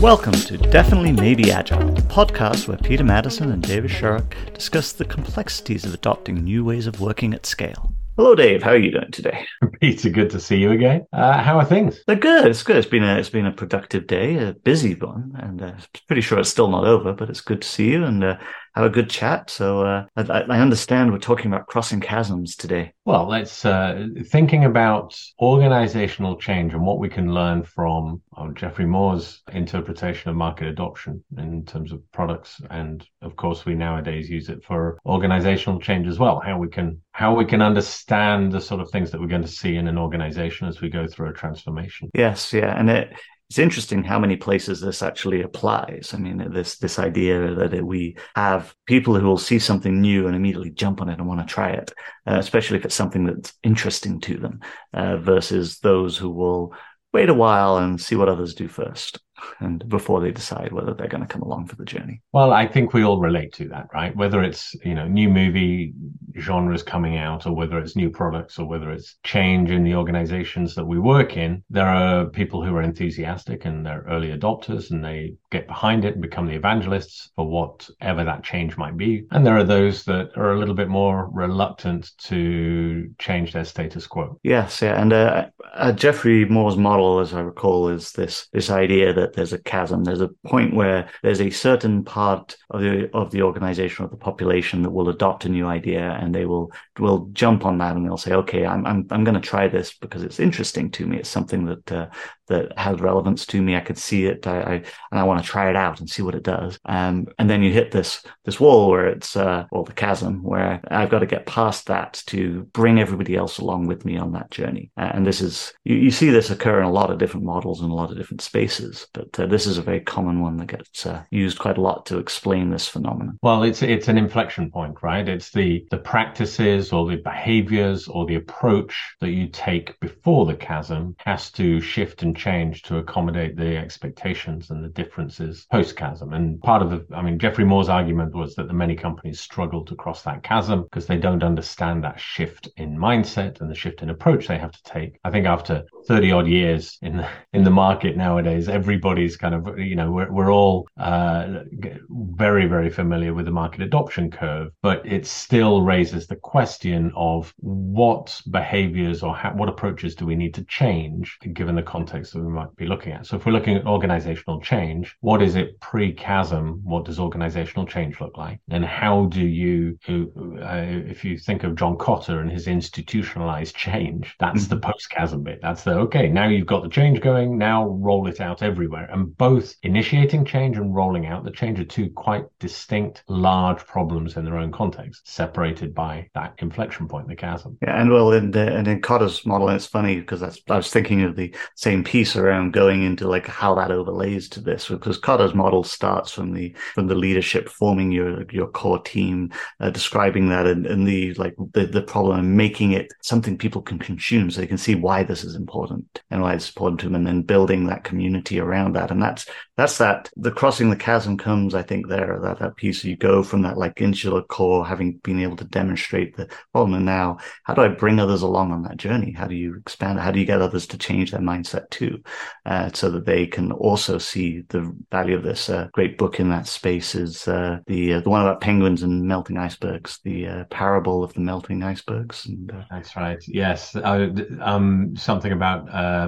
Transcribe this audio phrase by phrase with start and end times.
[0.00, 5.04] Welcome to Definitely Maybe Agile, the podcast where Peter Maddison and David Sharrock discuss the
[5.04, 7.92] complexities of adopting new ways of working at scale.
[8.16, 8.62] Hello, Dave.
[8.62, 9.44] How are you doing today?
[9.80, 11.04] Peter, good to see you again.
[11.12, 12.04] Uh, how are things?
[12.06, 12.46] They're good.
[12.46, 12.76] It's good.
[12.76, 15.72] It's been a it's been a productive day, a busy one, and uh,
[16.06, 17.12] pretty sure it's still not over.
[17.12, 18.36] But it's good to see you, and uh,
[18.74, 19.50] have a good chat.
[19.50, 22.92] So uh, I, I, understand we're talking about crossing chasms today.
[23.04, 28.86] Well, let's uh, thinking about organizational change and what we can learn from oh, Geoffrey
[28.86, 34.48] Moore's interpretation of market adoption in terms of products, and of course, we nowadays use
[34.48, 36.40] it for organizational change as well.
[36.40, 39.48] How we can how we can understand the sort of things that we're going to
[39.48, 42.10] see in an organization as we go through a transformation.
[42.14, 43.12] Yes, yeah, and it
[43.48, 46.12] it's interesting how many places this actually applies.
[46.12, 50.36] I mean, this this idea that we have people who will see something new and
[50.36, 51.92] immediately jump on it and want to try it,
[52.26, 54.60] uh, especially if it's something that's interesting to them,
[54.92, 56.74] uh, versus those who will
[57.14, 59.18] wait a while and see what others do first
[59.60, 62.20] and before they decide whether they're going to come along for the journey.
[62.32, 64.14] Well, I think we all relate to that, right?
[64.16, 65.94] Whether it's, you know, new movie
[66.38, 70.74] genres coming out or whether it's new products or whether it's change in the organizations
[70.74, 75.04] that we work in, there are people who are enthusiastic and they're early adopters and
[75.04, 79.24] they get behind it and become the evangelists for whatever that change might be.
[79.30, 84.06] And there are those that are a little bit more reluctant to change their status
[84.06, 84.38] quo.
[84.42, 85.00] Yes, yeah.
[85.00, 89.52] And uh, uh, Geoffrey Moore's model, as I recall, is this, this idea that there's
[89.52, 90.04] a chasm.
[90.04, 94.16] There's a point where there's a certain part of the of the organization or the
[94.16, 98.04] population that will adopt a new idea and they will will jump on that and
[98.04, 101.18] they'll say, okay, I'm I'm I'm going to try this because it's interesting to me.
[101.18, 102.08] It's something that uh,
[102.48, 103.76] that has relevance to me.
[103.76, 104.46] I could see it.
[104.46, 104.72] I, I
[105.10, 106.78] and I want to try it out and see what it does.
[106.84, 110.80] Um, and then you hit this this wall where it's uh, well the chasm where
[110.90, 114.50] I've got to get past that to bring everybody else along with me on that
[114.50, 114.90] journey.
[114.96, 117.90] And this is you, you see this occur in a lot of different models in
[117.90, 121.06] a lot of different spaces, but uh, this is a very common one that gets
[121.06, 123.38] uh, used quite a lot to explain this phenomenon.
[123.42, 125.28] Well, it's it's an inflection point, right?
[125.28, 130.54] It's the the practices or the behaviors or the approach that you take before the
[130.54, 136.32] chasm has to shift and change to accommodate the expectations and the differences post chasm.
[136.32, 139.84] And part of the, I mean, Geoffrey Moore's argument was that the many companies struggle
[139.84, 144.02] to cross that chasm because they don't understand that shift in mindset and the shift
[144.02, 145.18] in approach they have to take.
[145.24, 149.78] I think after 30 odd years in the, in the market nowadays, everybody's kind of,
[149.78, 151.60] you know, we're, we're all uh,
[152.08, 157.52] very, very familiar with the market adoption curve, but it still raises the question of
[157.58, 162.50] what behaviors or what approaches do we need to change given the context that we
[162.50, 163.26] might be looking at.
[163.26, 166.80] So if we're looking at organizational change, what is it pre-chasm?
[166.84, 168.60] What does organizational change look like?
[168.70, 174.34] And how do you, uh, if you think of John Kotter and his institutionalized change,
[174.40, 175.60] that's the post-chasm bit.
[175.60, 179.08] That's the, okay, now you've got the change going, now roll it out everywhere.
[179.10, 184.36] And both initiating change and rolling out the change are two quite distinct, large problems
[184.36, 187.78] in their own context, separated by that inflection point, the chasm.
[187.82, 191.22] Yeah, and well, in, the, and in Kotter's model, it's funny because I was thinking
[191.22, 195.54] of the same piece around going into like how that overlays to this because Kotter's
[195.54, 200.66] model starts from the from the leadership forming your your core team, uh, describing that
[200.66, 204.60] and, and the like the, the problem and making it something people can consume so
[204.60, 207.42] they can see why this is important and why it's important to them and then
[207.42, 209.10] building that community around that.
[209.10, 213.04] And that's that's that the crossing the chasm comes, I think, there, that that piece
[213.04, 217.06] you go from that like insular core, having been able to demonstrate the problem and
[217.06, 219.32] now how do I bring others along on that journey?
[219.32, 220.20] How do you expand?
[220.20, 222.22] How do you get others to change their mindset too?
[222.66, 225.68] uh, so that they can also see the value of this.
[225.70, 229.22] Uh, great book in that space is uh, the uh, the one about penguins and
[229.22, 232.46] melting icebergs, the uh, parable of the melting icebergs.
[232.46, 233.42] And, uh, That's right.
[233.46, 235.67] Yes, um, something about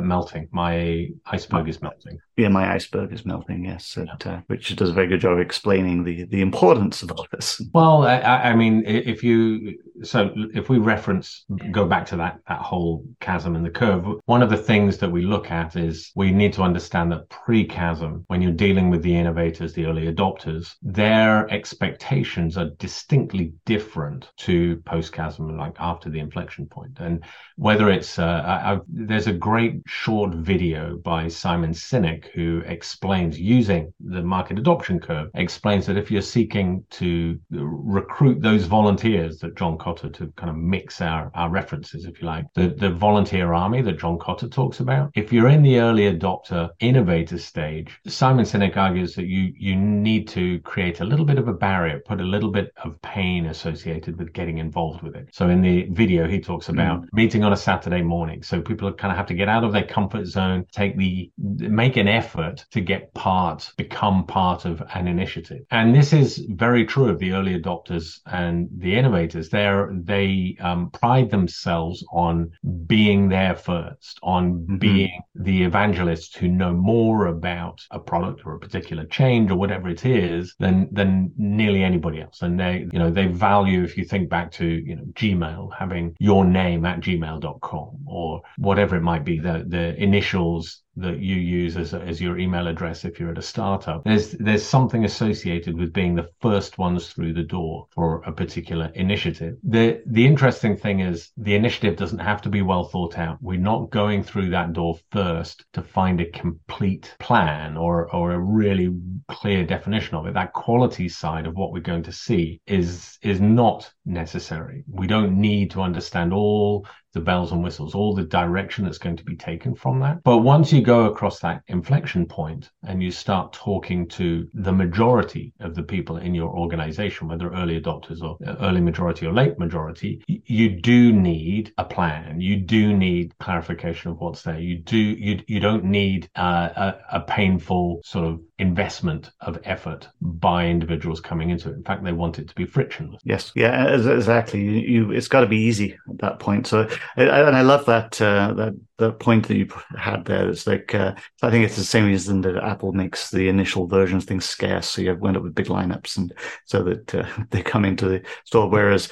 [0.02, 0.48] melting.
[0.52, 2.18] My iceberg is melting.
[2.36, 3.64] Yeah, my iceberg is melting.
[3.64, 4.08] Yes, it,
[4.46, 7.60] which does a very good job of explaining the the importance of all this.
[7.74, 10.18] Well, I, I mean, if you so
[10.54, 14.50] if we reference go back to that that whole chasm and the curve, one of
[14.50, 18.52] the things that we look at is we need to understand that pre-chasm, when you're
[18.52, 25.76] dealing with the innovators, the early adopters, their expectations are distinctly different to post-chasm, like
[25.78, 26.98] after the inflection point.
[26.98, 27.22] And
[27.56, 33.92] whether it's, uh, I, there's a great short video by Simon Sinek who explains using
[34.00, 39.78] the market adoption curve, explains that if you're seeking to recruit those volunteers that John
[39.78, 43.82] Kotter to kind of mix our, our references, if you like, the, the volunteer army
[43.82, 48.76] that John Kotter talks about, if you're in the early adopter innovator stage, Simon Sinek
[48.76, 52.24] argues that you you need to create a little bit of a barrier, put a
[52.24, 55.28] little bit of pain associated with getting involved with it.
[55.32, 57.08] So in the video, he talks about mm.
[57.12, 58.42] meeting on a Saturday morning.
[58.42, 61.30] So people are kind of have to get out of their comfort zone, take the,
[61.38, 65.62] make an effort to get part, become part of an initiative.
[65.70, 69.50] And this is very true of the early adopters and the innovators.
[69.50, 72.52] They're, they um, pride themselves on
[72.86, 74.76] being there first, on mm-hmm.
[74.78, 79.88] being the evangelists who know more about a product or a particular change or whatever
[79.88, 82.42] it is than, than nearly anybody else.
[82.42, 86.16] And they, you know, they value, if you think back to, you know, Gmail, having
[86.18, 91.76] your name at gmail.com or whatever it might be, the, the initials that you use
[91.76, 94.04] as, as your email address if you're at a startup.
[94.04, 98.90] There's there's something associated with being the first ones through the door for a particular
[98.94, 99.56] initiative.
[99.62, 103.38] The the interesting thing is the initiative doesn't have to be well thought out.
[103.40, 108.38] We're not going through that door first to find a complete plan or or a
[108.38, 108.94] really
[109.28, 110.34] clear definition of it.
[110.34, 114.84] That quality side of what we're going to see is is not necessary.
[114.90, 119.16] We don't need to understand all the bells and whistles, all the direction that's going
[119.16, 120.22] to be taken from that.
[120.22, 125.52] But once you go across that inflection point and you start talking to the majority
[125.60, 130.22] of the people in your organization, whether early adopters or early majority or late majority,
[130.26, 132.40] you do need a plan.
[132.40, 134.60] You do need clarification of what's there.
[134.60, 140.08] You do, you, you don't need uh, a, a painful sort of investment of effort
[140.20, 141.74] by individuals coming into it.
[141.74, 143.20] In fact, they want it to be frictionless.
[143.24, 143.50] Yes.
[143.56, 144.60] Yeah, exactly.
[144.60, 146.66] You, you it's got to be easy at that point.
[146.66, 150.48] So and I love that uh, that the point that you had there.
[150.48, 154.24] It's like uh, I think it's the same reason that Apple makes the initial versions
[154.24, 156.32] things scarce, so you end up with big lineups, and
[156.66, 158.68] so that uh, they come into the store.
[158.68, 159.08] Whereas,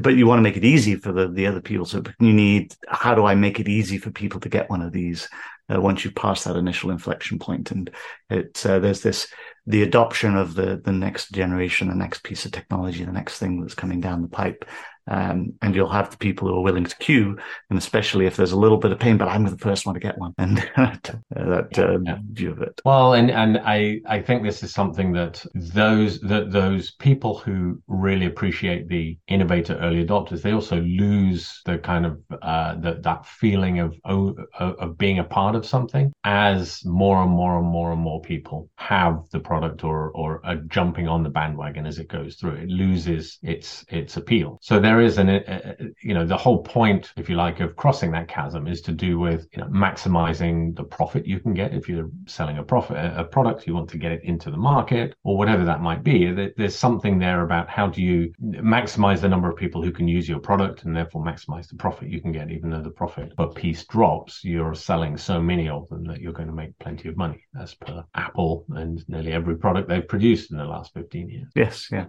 [0.00, 1.84] but you want to make it easy for the the other people.
[1.84, 4.92] So you need how do I make it easy for people to get one of
[4.92, 5.28] these
[5.72, 7.90] uh, once you pass that initial inflection point, and
[8.30, 9.28] it uh, there's this
[9.66, 13.60] the adoption of the the next generation, the next piece of technology, the next thing
[13.60, 14.64] that's coming down the pipe,
[15.08, 17.38] um, and you'll have the people who are willing to queue,
[17.70, 20.00] and especially if there's a little bit of pain, but I'm the first one to
[20.00, 22.18] get one, and that uh, yeah.
[22.32, 22.80] view of it.
[22.84, 27.82] Well, and and I I think this is something that those that those people who
[27.88, 33.26] really appreciate the innovator early adopters, they also lose the kind of uh, that that
[33.26, 37.92] feeling of, of of being a part of something as more and more and more
[37.92, 42.08] and more people have the product or or are jumping on the bandwagon as it
[42.08, 42.54] goes through.
[42.54, 44.58] It loses its its appeal.
[44.62, 47.76] So there there is an, a, you know, the whole point, if you like, of
[47.76, 51.72] crossing that chasm is to do with you know, maximizing the profit you can get
[51.72, 55.14] if you're selling a profit, a product, you want to get it into the market
[55.24, 56.30] or whatever that might be.
[56.58, 60.28] There's something there about how do you maximize the number of people who can use
[60.28, 63.46] your product and therefore maximize the profit you can get, even though the profit per
[63.46, 67.16] piece drops, you're selling so many of them that you're going to make plenty of
[67.16, 71.48] money as per Apple and nearly every product they've produced in the last 15 years.
[71.56, 71.88] Yes.
[71.90, 72.04] Yeah.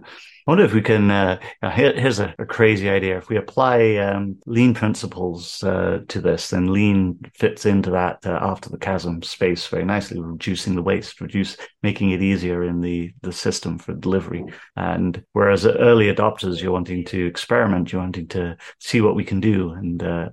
[0.46, 1.38] I wonder if we can, uh,
[1.74, 3.16] here, here's a, a crazy crazy idea.
[3.16, 8.36] If we apply um, lean principles uh, to this, then lean fits into that uh,
[8.42, 13.12] after the chasm space very nicely, reducing the waste, reduce making it easier in the
[13.22, 14.44] the system for delivery.
[14.74, 19.38] And whereas early adopters, you're wanting to experiment, you're wanting to see what we can
[19.38, 19.70] do.
[19.70, 20.28] And uh,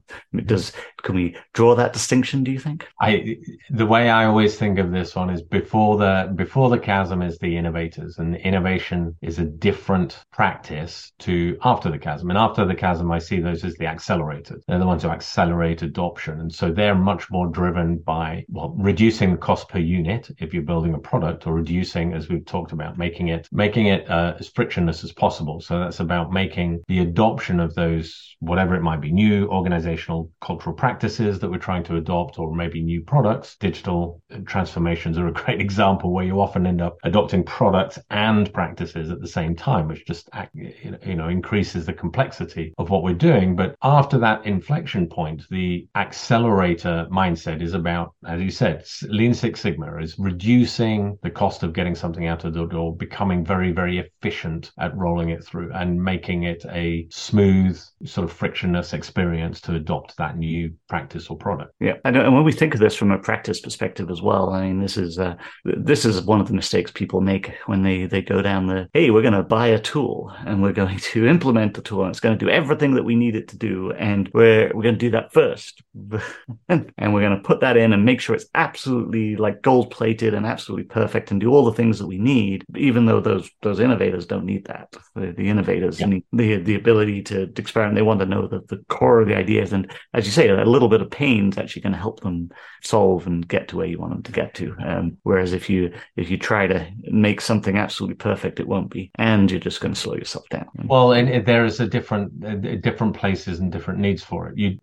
[0.45, 2.43] does can we draw that distinction?
[2.43, 2.87] Do you think?
[2.99, 3.37] I
[3.69, 7.37] the way I always think of this one is before the before the chasm is
[7.37, 12.29] the innovators, and innovation is a different practice to after the chasm.
[12.29, 14.61] And after the chasm, I see those as the accelerators.
[14.67, 16.39] They're the ones who accelerate adoption.
[16.39, 20.63] And so they're much more driven by, well, reducing the cost per unit if you're
[20.63, 24.49] building a product or reducing, as we've talked about, making it, making it uh, as
[24.49, 25.61] frictionless as possible.
[25.61, 30.75] So that's about making the adoption of those, whatever it might be, new organizational cultural
[30.75, 33.55] practices that we're trying to adopt, or maybe new products.
[33.57, 39.09] Digital transformations are a great example where you often end up adopting products and practices
[39.09, 43.55] at the same time, which just, you know, increases the complexity of what we're doing.
[43.55, 49.61] But after that inflection point, the accelerator mindset is about, as you said, Lean Six
[49.61, 53.99] Sigma is reducing the cost of getting something out of the door, becoming very, very
[53.99, 59.75] efficient at rolling it through and making it a smooth, sort of frictionless experience to
[59.75, 61.73] adopt that new practice or product.
[61.79, 61.93] Yeah.
[62.05, 64.79] And, and when we think of this from a practice perspective as well, I mean,
[64.79, 68.41] this is, uh, this is one of the mistakes people make when they, they go
[68.41, 71.81] down the, hey, we're going to buy a tool and we're going to implement the
[71.81, 73.91] tool and it's going to do everything that we need it to do.
[73.93, 75.81] And we're, we're going to do that first.
[76.69, 80.33] and we're going to put that in and make sure it's absolutely like gold plated
[80.33, 83.79] and absolutely perfect and do all the things that we need, even though those, those
[83.79, 84.93] innovators don't need that.
[85.15, 86.07] The, the innovators yeah.
[86.07, 87.95] need the, the ability to, to experiment.
[87.95, 89.73] They want to know that the core of the ideas.
[89.73, 92.49] And as you say, a little bit of pain is actually going to help them
[92.83, 94.75] solve and get to where you want them to get to.
[94.83, 99.11] Um, whereas if you, if you try to make something absolutely perfect, it won't be.
[99.15, 100.67] And you're just going to slow yourself down.
[100.85, 104.57] Well, and there is a different uh, different places and different needs for it.
[104.57, 104.77] You,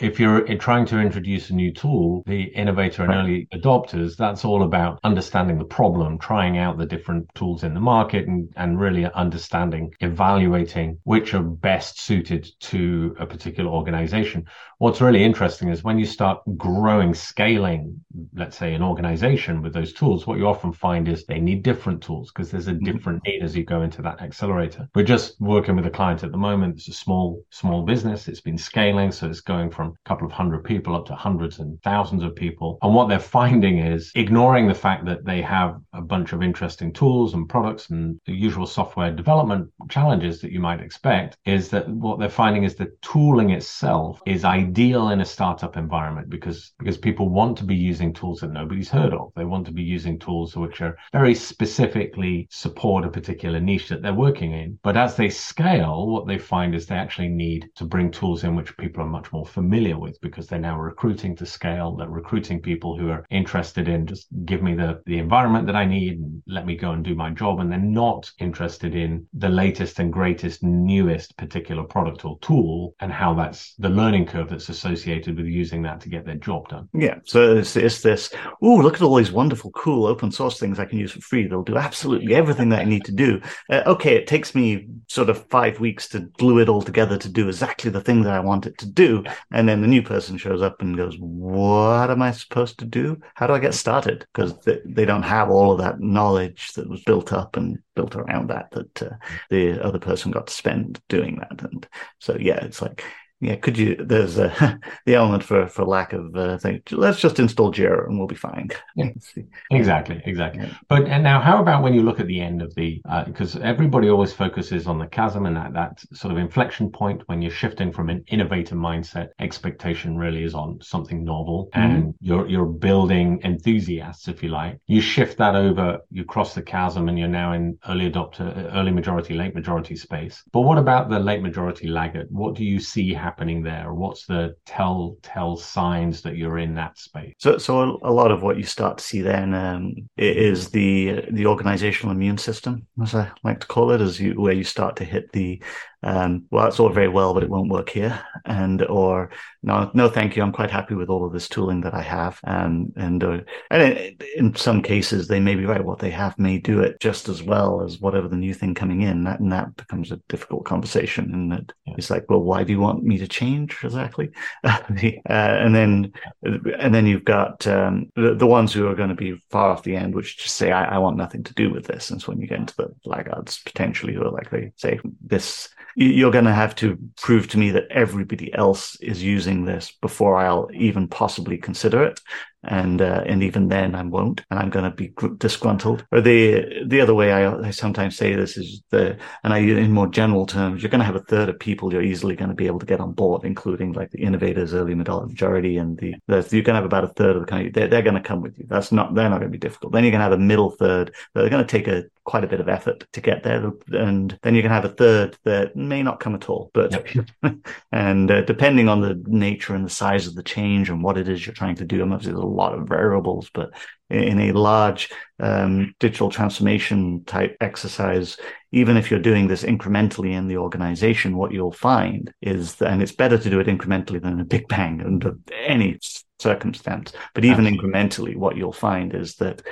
[0.00, 4.62] if you're trying to introduce a new tool, the innovator and early adopters, that's all
[4.62, 9.06] about understanding the problem, trying out the different tools in the market, and and really
[9.12, 14.46] understanding, evaluating which are best suited to a particular organization.
[14.78, 18.00] What's really interesting is when you start growing, scaling,
[18.34, 22.02] let's say an organization with those tools, what you often find is they need different
[22.02, 22.84] tools because there's a mm-hmm.
[22.84, 24.88] different need as you go into that accelerator.
[24.94, 26.76] We're just working with a client at the moment.
[26.76, 28.28] It's a small, small business.
[28.28, 29.12] It's been scaling.
[29.12, 32.34] So it's going from a couple of hundred people up to hundreds and thousands of
[32.34, 32.78] people.
[32.82, 36.92] And what they're finding is ignoring the fact that they have a bunch of interesting
[36.92, 41.88] tools and products and the usual software development challenges that you might expect is that
[41.88, 46.96] what they're finding is the tooling itself is ideal in a startup environment because because
[46.96, 49.30] people want to be using tools that nobody's heard of.
[49.36, 54.00] They want to be using tools which are very specifically support a particular niche that
[54.00, 54.78] they're working in.
[54.82, 58.56] But as they scale, what they find is they actually need to bring tools in
[58.56, 61.94] which people are much more familiar with because they're now recruiting to scale.
[61.94, 65.84] They're recruiting people who are interested in just give me the, the environment that I
[65.84, 67.60] need and let me go and do my job.
[67.60, 73.34] And they're not interested in the latest and greatest, newest particular product tool and how
[73.34, 76.88] that's the learning curve that's associated with using that to get their job done.
[76.92, 77.16] Yeah.
[77.24, 78.32] So it's, it's this,
[78.62, 81.46] oh, look at all these wonderful, cool open source things I can use for free.
[81.46, 83.40] They'll do absolutely everything that I need to do.
[83.68, 87.28] Uh, okay, it takes me sort of five weeks to glue it all together to
[87.28, 89.24] do exactly the thing that I want it to do.
[89.52, 93.18] And then the new person shows up and goes, what am I supposed to do?
[93.34, 94.26] How do I get started?
[94.32, 98.16] Because they, they don't have all of that knowledge that was built up and built
[98.16, 99.16] around that, that uh,
[99.50, 101.70] the other person got to spend doing that.
[101.70, 101.86] And
[102.20, 103.04] so, yeah, it's like,
[103.40, 103.96] yeah, could you?
[103.96, 106.82] There's a, the element for for lack of uh, thing.
[106.90, 108.68] Let's just install Jira and we'll be fine.
[108.96, 109.10] Yeah.
[109.70, 110.64] exactly, exactly.
[110.64, 110.74] Yeah.
[110.88, 113.00] But and now, how about when you look at the end of the?
[113.24, 117.22] Because uh, everybody always focuses on the chasm and that that sort of inflection point
[117.26, 119.28] when you're shifting from an innovator mindset.
[119.38, 121.80] Expectation really is on something novel, mm-hmm.
[121.80, 124.78] and you're you're building enthusiasts, if you like.
[124.86, 128.90] You shift that over, you cross the chasm, and you're now in early adopter, early
[128.90, 130.42] majority, late majority space.
[130.52, 132.26] But what about the late majority laggard?
[132.30, 133.60] What do you see happening?
[133.62, 133.92] there?
[133.94, 137.34] What's the telltale signs that you're in that space?
[137.38, 141.46] So, so a, lot of what you start to see then um, is the the
[141.46, 145.04] organizational immune system, as I like to call it, is you where you start to
[145.04, 145.62] hit the
[146.02, 148.22] um, well, it's all very well, but it won't work here.
[148.46, 149.30] And, or
[149.62, 150.42] no, no, thank you.
[150.42, 152.40] I'm quite happy with all of this tooling that I have.
[152.44, 153.40] Um, and, uh,
[153.70, 155.84] and in some cases, they may be right.
[155.84, 159.02] What they have may do it just as well as whatever the new thing coming
[159.02, 159.24] in.
[159.24, 161.34] That, and that becomes a difficult conversation.
[161.34, 161.94] And that yeah.
[161.98, 164.30] it's like, well, why do you want me to change exactly?
[164.64, 164.80] uh,
[165.28, 169.40] and then, and then you've got, um, the, the, ones who are going to be
[169.50, 172.10] far off the end, which just say, I, I want nothing to do with this.
[172.10, 175.68] And so when you get into the laggards potentially who are like, they say this,
[176.00, 180.36] you're going to have to prove to me that everybody else is using this before
[180.36, 182.20] I'll even possibly consider it
[182.64, 186.04] and uh, and even then I won't, and I'm going to be disgruntled.
[186.12, 189.92] Or the the other way I, I sometimes say this is the, and I in
[189.92, 192.54] more general terms, you're going to have a third of people you're easily going to
[192.54, 196.46] be able to get on board, including like the innovators, early majority, and the, the
[196.50, 197.68] you're going to have about a third of the kind.
[197.68, 198.66] Of, they're, they're going to come with you.
[198.68, 199.92] That's not they're not going to be difficult.
[199.92, 202.44] Then you're going to have a middle third that are going to take a quite
[202.44, 205.36] a bit of effort to get there, and then you're going to have a third
[205.44, 206.70] that may not come at all.
[206.74, 207.26] But yep.
[207.92, 211.28] and uh, depending on the nature and the size of the change and what it
[211.28, 213.70] is you're trying to do, obviously there's a lot of variables, but
[214.10, 218.36] in a large um, digital transformation type exercise,
[218.72, 223.02] even if you're doing this incrementally in the organization, what you'll find is, that, and
[223.02, 225.98] it's better to do it incrementally than a big bang under any
[226.40, 227.12] circumstance.
[227.34, 227.88] But even Absolutely.
[227.88, 229.62] incrementally, what you'll find is that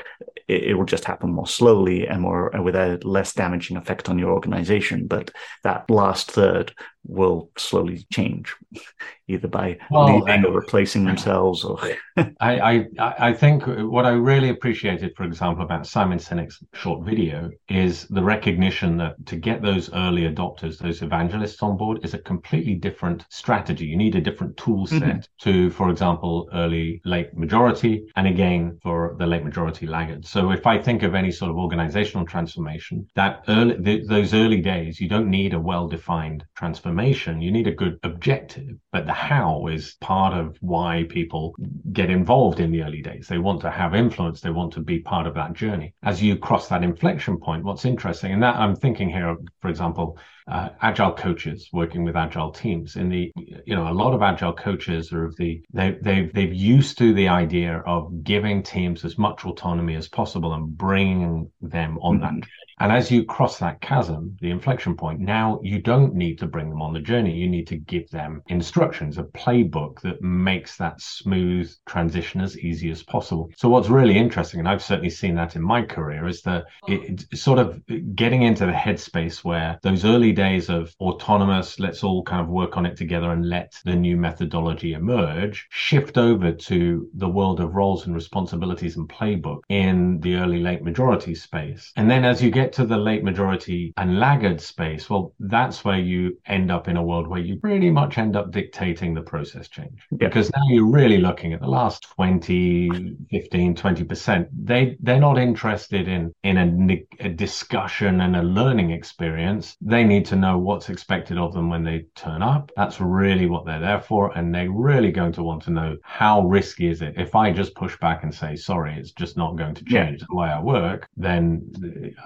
[0.46, 4.18] it, it, will just happen more slowly and more with a less damaging effect on
[4.18, 5.06] your organization.
[5.06, 5.30] But
[5.64, 6.72] that last third
[7.08, 8.54] will slowly change,
[9.28, 11.64] either by well, leaving or replacing themselves.
[11.64, 11.80] Or
[12.40, 17.50] I, I, I think what I really appreciated, for example, about Simon Sinek's short video
[17.68, 22.18] is the recognition that to get those early adopters, those evangelists on board, is a
[22.18, 23.86] completely different strategy.
[23.86, 25.20] You need a different tool set mm-hmm.
[25.50, 30.28] to, for example, early late majority, and again for the late majority laggards.
[30.28, 34.60] So if I think of any sort of organizational transformation, that early the, those early
[34.60, 36.97] days, you don't need a well-defined transformation.
[36.98, 41.54] You need a good objective, but the how is part of why people
[41.92, 43.28] get involved in the early days.
[43.28, 44.40] They want to have influence.
[44.40, 45.94] They want to be part of that journey.
[46.02, 50.18] As you cross that inflection point, what's interesting, and that I'm thinking here, for example,
[50.50, 54.54] uh, agile coaches working with agile teams in the you know a lot of agile
[54.54, 59.18] coaches are of the they they've they've used to the idea of giving teams as
[59.18, 62.22] much autonomy as possible and bringing them on mm-hmm.
[62.22, 66.38] that journey And as you cross that chasm, the inflection point, now you don't need
[66.38, 67.34] to bring them on the journey.
[67.34, 72.90] You need to give them instructions, a playbook that makes that smooth transition as easy
[72.90, 73.50] as possible.
[73.56, 77.40] So what's really interesting, and I've certainly seen that in my career, is that it's
[77.40, 77.82] sort of
[78.14, 82.76] getting into the headspace where those early days of autonomous, let's all kind of work
[82.76, 87.74] on it together and let the new methodology emerge, shift over to the world of
[87.74, 91.92] roles and responsibilities and playbook in the early late majority space.
[91.96, 95.98] And then as you get to the late majority and laggard space, well, that's where
[95.98, 99.68] you end up in a world where you pretty much end up dictating the process
[99.68, 100.06] change.
[100.10, 100.28] Yeah.
[100.28, 104.48] Because now you're really looking at the last 20, 15, 20%.
[104.52, 106.56] They, they're not interested in, in
[106.90, 109.76] a, a discussion and a learning experience.
[109.80, 112.70] They need to know what's expected of them when they turn up.
[112.76, 114.36] That's really what they're there for.
[114.36, 117.14] And they're really going to want to know how risky is it?
[117.16, 120.26] If I just push back and say, sorry, it's just not going to change yeah.
[120.28, 121.70] the way I work, then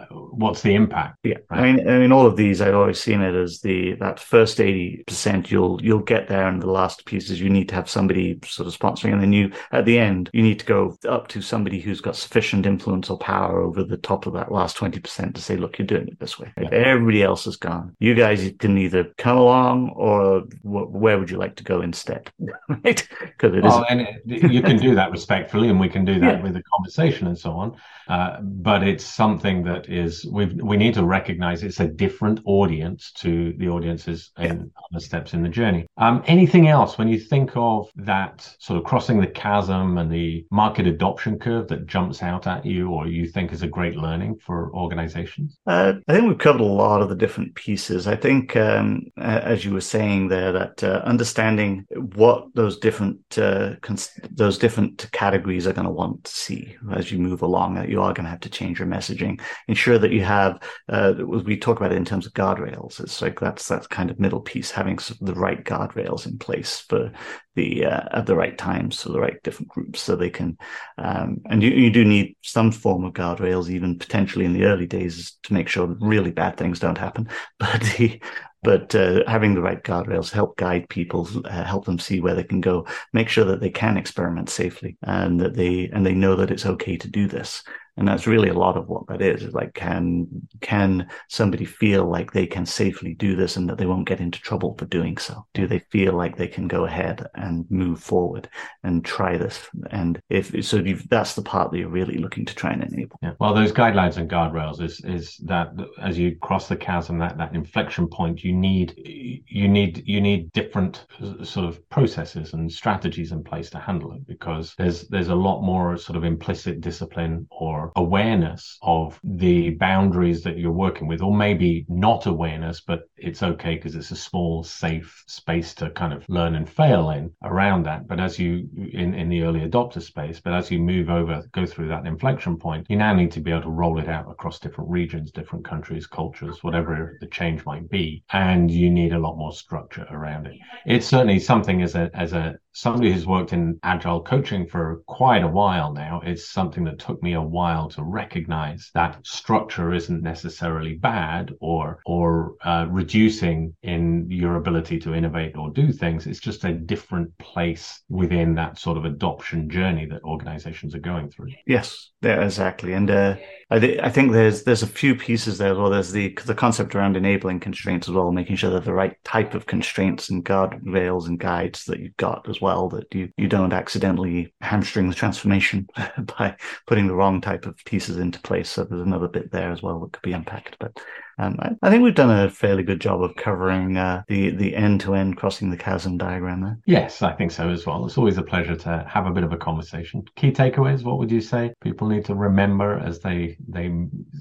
[0.00, 1.18] uh, what's the impact?
[1.22, 1.36] Yeah.
[1.50, 1.60] Right?
[1.60, 4.58] I mean, I mean, all of these, I've always seen it as the, that first
[4.58, 6.48] 80%, you'll, you'll get there.
[6.48, 9.12] And the last pieces, you need to have somebody sort of sponsoring.
[9.12, 12.16] And then you, at the end, you need to go up to somebody who's got
[12.16, 15.86] sufficient influence or power over the top of that last 20% to say, look, you're
[15.86, 16.52] doing it this way.
[16.60, 16.68] Yeah.
[16.70, 17.94] Everybody else is gone.
[17.98, 22.30] You guys can either come along or where would you like to go instead?
[22.68, 23.06] right?
[23.20, 23.86] Because it well, is.
[23.90, 26.42] And you can do that respectfully, and we can do that yeah.
[26.42, 27.76] with a conversation and so on.
[28.08, 33.12] Uh, but it's something that is we we need to recognize it's a different audience
[33.12, 34.82] to the audiences in yeah.
[34.90, 35.86] other steps in the journey.
[35.96, 40.46] Um, anything else when you think of that sort of crossing the chasm and the
[40.50, 44.38] market adoption curve that jumps out at you, or you think is a great learning
[44.44, 45.58] for organizations?
[45.66, 48.06] Uh, I think we've covered a lot of the different pieces.
[48.06, 53.74] I think, um, as you were saying there, that uh, understanding what those different uh,
[53.80, 57.88] cons- those different categories are going to want to see as you move along, that
[57.88, 59.40] you are going to have to change your messaging.
[59.68, 63.00] Ensure that you have, uh, we talk about it in terms of guardrails.
[63.00, 67.12] It's like that's that kind of middle piece, having the right guardrails in place for
[67.54, 70.56] the uh, at the right times for the right different groups, so they can.
[70.98, 74.86] Um, and you, you do need some form of guardrails, even potentially in the early
[74.86, 77.28] days, to make sure really bad things don't happen.
[77.58, 78.20] But the
[78.62, 82.44] but uh, having the right guardrails help guide people, uh, help them see where they
[82.44, 86.36] can go, make sure that they can experiment safely, and that they and they know
[86.36, 87.64] that it's okay to do this
[87.96, 90.26] and that's really a lot of what that is is like can
[90.60, 94.40] can somebody feel like they can safely do this and that they won't get into
[94.40, 95.44] trouble for doing so?
[95.54, 98.48] Do they feel like they can go ahead and move forward
[98.82, 99.68] and try this?
[99.90, 103.18] And if so that's the part that you're really looking to try and enable.
[103.22, 103.32] Yeah.
[103.38, 107.54] well those guidelines and guardrails is is that as you cross the chasm that that
[107.54, 111.06] inflection point you need you need you need different
[111.42, 115.62] sort of processes and strategies in place to handle it because there's there's a lot
[115.62, 121.34] more sort of implicit discipline or awareness of the boundaries that you're working with, or
[121.34, 126.24] maybe not awareness, but it's okay because it's a small, safe space to kind of
[126.28, 128.06] learn and fail in around that.
[128.06, 131.66] But as you in, in the early adopter space, but as you move over, go
[131.66, 134.58] through that inflection point, you now need to be able to roll it out across
[134.58, 138.22] different regions, different countries, cultures, whatever the change might be.
[138.32, 140.56] And you need a lot more structure around it.
[140.86, 145.42] It's certainly something as a as a somebody who's worked in agile coaching for quite
[145.42, 146.20] a while now.
[146.24, 152.00] It's something that took me a while to recognize that structure isn't necessarily bad or
[152.06, 156.26] or uh, reducing in your ability to innovate or do things.
[156.26, 161.30] It's just a different place within that sort of adoption journey that organizations are going
[161.30, 161.50] through.
[161.66, 162.92] Yes, yeah, exactly.
[162.92, 163.36] And uh,
[163.70, 165.90] I, th- I think there's there's a few pieces there as well.
[165.90, 169.54] There's the the concept around enabling constraints as well, making sure that the right type
[169.54, 174.54] of constraints and guardrails and guides that you've got as that you, you don't accidentally
[174.60, 175.86] hamstring the transformation
[176.38, 178.70] by putting the wrong type of pieces into place.
[178.70, 180.76] So there's another bit there as well that could be unpacked.
[180.78, 180.98] But
[181.38, 184.74] um, I, I, think we've done a fairly good job of covering uh, the the
[184.76, 186.78] end to end crossing the chasm diagram there.
[186.86, 188.04] Yes, I think so as well.
[188.04, 190.24] It's always a pleasure to have a bit of a conversation.
[190.36, 193.92] Key takeaways: What would you say people need to remember as they they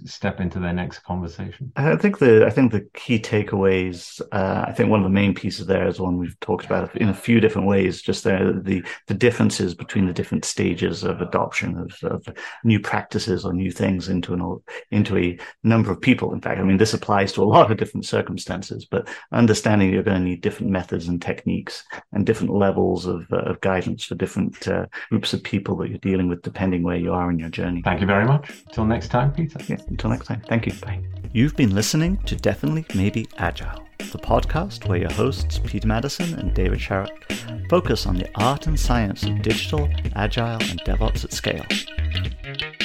[0.06, 1.72] step into their next conversation?
[1.76, 4.22] I think the I think the key takeaways.
[4.32, 7.10] Uh, I think one of the main pieces there is one we've talked about in
[7.10, 8.02] a few different ways.
[8.02, 12.28] Just there, the the differences between the different stages of adoption of, of
[12.64, 14.60] new practices or new things into an
[14.92, 16.34] into a number of people.
[16.34, 20.02] In fact, I mean this applies to a lot of different circumstances, but understanding you're
[20.02, 24.16] going to need different methods and techniques and different levels of, uh, of guidance for
[24.16, 27.50] different uh, groups of people that you're dealing with, depending where you are in your
[27.50, 27.84] journey.
[27.84, 28.50] Thank you very much.
[28.66, 29.60] Until next time, Peter.
[29.68, 30.42] Yeah, until next time.
[30.48, 30.74] Thank you.
[30.74, 31.04] Bye.
[31.34, 36.52] You've been listening to Definitely Maybe Agile, the podcast where your hosts, Peter Maddison and
[36.56, 42.81] David Sharrock, focus on the art and science of digital, agile, and DevOps at scale.